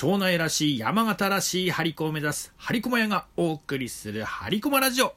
[0.00, 5.12] 庄内らしい山形らしい張り子を目指す張り駒屋がお送りする張り駒ラジオ。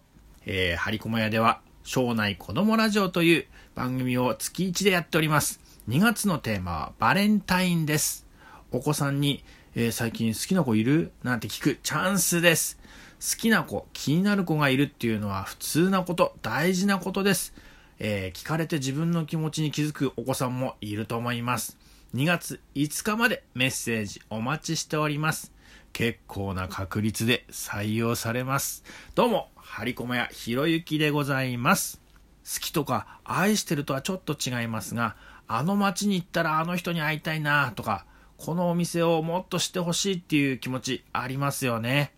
[0.45, 3.45] えー、張り駒屋では庄内子供ラジオという
[3.75, 5.61] 番組を月1でやっております。
[5.87, 8.27] 2月のテーマはバレンタインです。
[8.73, 11.13] お子さんに、えー、最近好きな子いる？
[11.23, 12.77] なんて聞くチャンスです。
[13.21, 17.53] 好きな子、気になる子がいるっていうのは普通なこと、大事なことです。
[17.99, 21.77] えー、聞かれて自分の気持ちに気づくお子さんもいると思います。
[22.13, 25.51] 2月5日までメッセージお待ちしております。
[25.93, 28.83] 結構な確率で採用されます。
[29.15, 31.99] どうも、ハリコマやひろゆきでございます。
[32.45, 35.15] 好きとか愛してるとはちょっと違いますが、
[35.47, 38.05] あの街に行ったらあの人に会いたいなとか、
[38.37, 42.13] このお店をもっと知ってほしいっていう気持ちありますよね。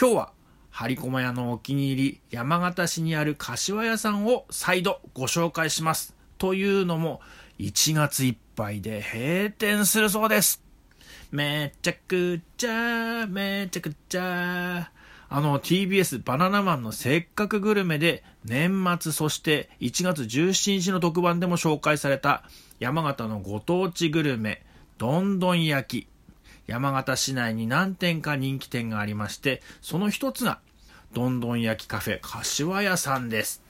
[0.00, 0.32] 今日は、
[0.70, 6.14] ハリコマ屋のお気に入り、山形市にある柏屋さんを再度ご紹介します。
[6.38, 7.20] というのも、
[7.58, 10.62] 1月いっぱいで閉店するそうです。
[11.30, 14.90] めちゃくちゃ、めちゃくちゃ。
[15.34, 22.44] あの TBS バナナマンのせっかくグルメで年末そして1月17日の特番でも紹介された
[22.80, 24.62] 山形のご当地グルメ
[24.98, 26.08] どんどん焼き
[26.66, 30.58] 山形市内に何店か人気店がありましてその一つが
[31.14, 33.61] どんどん焼きカフェ柏屋さんです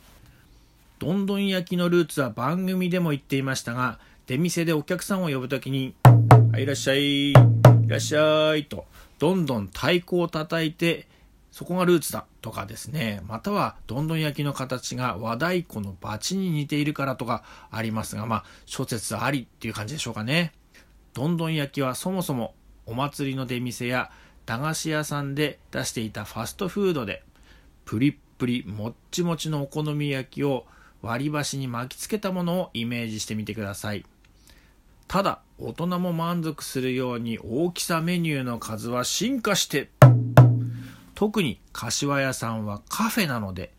[1.02, 5.96] どんどん焼きのルーツは番組でも言っていましたが出店でお客さんを呼ぶときに
[6.52, 7.34] 「はい、いらっしゃいい
[7.88, 8.86] らっしゃい」と
[9.18, 11.08] どんどん太鼓を叩いて
[11.50, 17.42] そこがルーツだとかですね、またはどんどん焼きの形が和太鼓のバチに似ているからとか
[17.72, 20.52] ありますが、まあ、諸説ありっていう感じでしょうかね。
[21.14, 22.54] どんどん焼きはそもそも
[22.86, 24.12] お祭りの出店や
[24.46, 27.24] 駄菓子屋さんで出していたファストフードで、
[27.84, 30.64] プリップリもっちもちのお好み焼きを
[31.02, 34.04] 割り箸に巻きつけたものをイメージしてみてください。
[35.08, 39.90] ただ、大人も満足するように大きさメニューの数は進化して
[41.14, 43.72] 特に柏屋さんはカフェなので、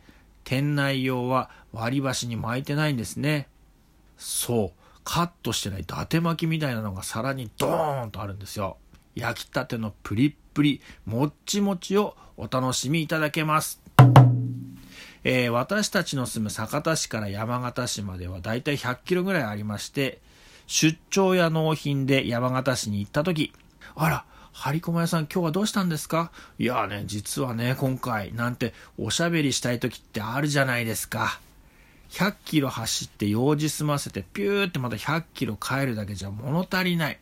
[0.45, 3.47] 店内用は割り箸に巻いてないんですね。
[4.17, 8.77] そう、カットしてない伊達巻きみたいなのが皿にドーンとあるんですよ。
[9.15, 13.81] 焼きたてのプリップリ、もっちもちをお楽しみいただけます。
[15.23, 20.19] えー、私たちの住む酒田市から山形市まではだいたい100キロぐらいありまして、
[20.67, 23.53] 出張や納品で山形市に行った時、
[23.95, 26.31] あら、張り込屋さん今日はどうしたんですか？
[26.59, 31.39] いやね、実はね、今回、なんておしゃべりしたい時ってあるじゃないですか。
[32.11, 37.19] 100キロ走って用事済ませてピューってまた100キロ帰るだけじゃ物足りない。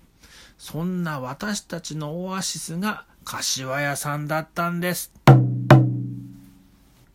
[0.57, 5.13] そんな私たちのオアシスが柏屋さんだったんです。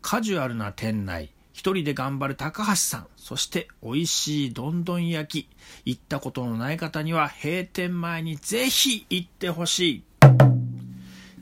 [0.08, 5.48] カジュアルな店内、一人で頑張る高橋さん、そして美味しいどんどん焼き、
[5.84, 10.04] 行ったことのない方には閉店前にぜひ行ってほしい。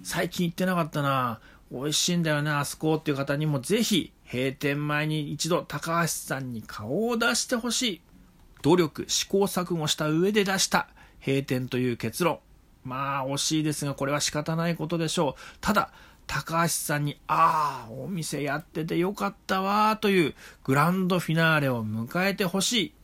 [0.03, 8.00] 最近行ってなかったな美味しいんだよね、あそこっていう方にもぜひ閉店前に一度高橋さんに顔を出してほしい。
[8.62, 10.88] 努力、試行錯誤した上で出した
[11.20, 12.38] 閉店という結論。
[12.82, 15.41] まあ惜しいですがこれは仕方ないことでしょう。
[15.60, 15.91] ただ、
[16.26, 22.94] 高橋さんに、ああ、お店やっててよかったわというグランドフィナーレを迎えてほしい。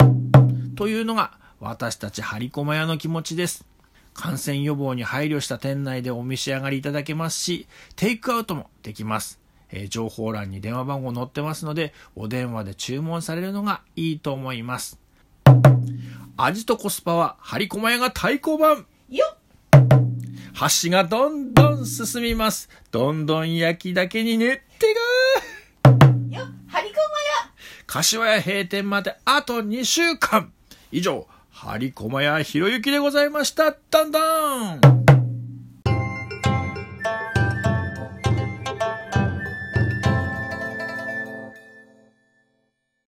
[0.76, 3.66] というのが私たち張り駒屋の気持ちです。
[4.14, 7.66] 感染予防に配慮した店内でお召し上がりいただけますし、
[7.96, 9.38] テイクアウトもできます。
[9.70, 14.98] えー、情報欄に電話番号載ってますので、お電話で注文されるのがいいと思います。
[16.36, 19.40] 味とコスパは張り駒屋が対抗版よっ
[20.54, 22.68] 箸がどんどん進みます。
[22.90, 24.94] どんどん焼きだけにねって
[25.82, 25.90] が
[26.38, 27.50] よ、張り込まや。
[27.86, 30.52] 柏屋閉店まであと2週間。
[30.92, 33.76] 以上、張り駒屋ひろゆきでございました。
[33.90, 34.99] だんだん